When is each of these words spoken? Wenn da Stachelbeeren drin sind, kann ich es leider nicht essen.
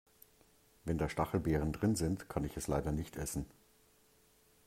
Wenn 0.83 0.97
da 0.97 1.07
Stachelbeeren 1.09 1.73
drin 1.73 1.95
sind, 1.95 2.27
kann 2.27 2.43
ich 2.43 2.57
es 2.57 2.67
leider 2.67 2.91
nicht 2.91 3.17
essen. 3.17 3.45